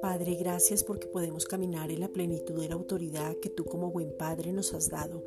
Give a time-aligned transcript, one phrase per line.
[0.00, 4.12] Padre, gracias porque podemos caminar en la plenitud de la autoridad que tú como buen
[4.12, 5.22] Padre nos has dado.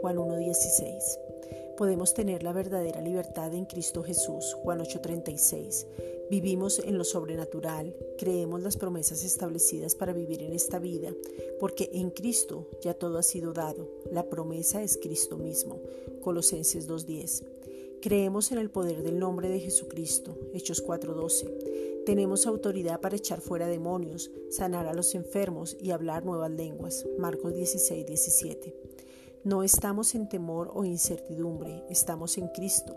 [0.00, 1.76] Juan 1.16.
[1.76, 4.54] Podemos tener la verdadera libertad en Cristo Jesús.
[4.62, 5.86] Juan 8:36.
[6.30, 11.14] Vivimos en lo sobrenatural, creemos las promesas establecidas para vivir en esta vida,
[11.60, 13.88] porque en Cristo ya todo ha sido dado.
[14.10, 15.80] La promesa es Cristo mismo.
[16.22, 17.44] Colosenses 2:10.
[18.04, 20.36] Creemos en el poder del nombre de Jesucristo.
[20.52, 22.04] Hechos 4:12.
[22.04, 27.06] Tenemos autoridad para echar fuera demonios, sanar a los enfermos y hablar nuevas lenguas.
[27.16, 28.74] Marcos 16:17.
[29.42, 32.94] No estamos en temor o incertidumbre, estamos en Cristo.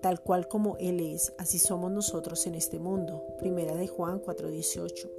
[0.00, 3.22] Tal cual como Él es, así somos nosotros en este mundo.
[3.38, 5.10] Primera de Juan 4:18.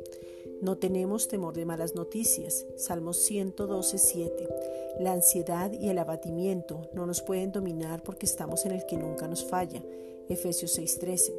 [0.64, 2.66] No tenemos temor de malas noticias.
[2.76, 4.48] Salmos 112:7.
[5.00, 9.28] La ansiedad y el abatimiento no nos pueden dominar porque estamos en el que nunca
[9.28, 9.82] nos falla.
[10.30, 11.34] Efesios 6:13.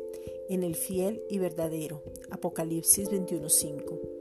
[0.48, 2.02] En el fiel y verdadero.
[2.30, 4.18] Apocalipsis 21:5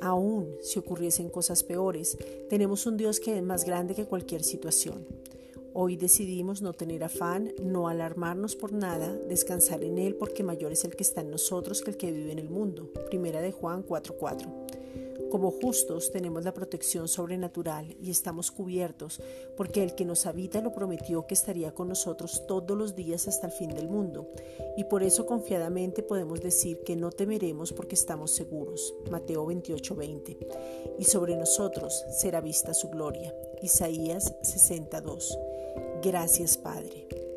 [0.00, 2.16] aún si ocurriesen cosas peores,
[2.48, 5.06] tenemos un Dios que es más grande que cualquier situación.
[5.72, 10.84] Hoy decidimos no tener afán, no alarmarnos por nada, descansar en Él porque mayor es
[10.84, 12.90] el que está en nosotros que el que vive en el mundo.
[13.08, 14.48] Primera de Juan 4:4.
[15.30, 19.20] Como justos tenemos la protección sobrenatural y estamos cubiertos
[19.56, 23.46] porque el que nos habita lo prometió que estaría con nosotros todos los días hasta
[23.46, 24.28] el fin del mundo.
[24.76, 28.94] Y por eso confiadamente podemos decir que no temeremos porque estamos seguros.
[29.10, 30.36] Mateo 28:20.
[30.98, 33.34] Y sobre nosotros será vista su gloria.
[33.62, 35.38] Isaías 62.
[36.02, 37.29] Gracias Padre.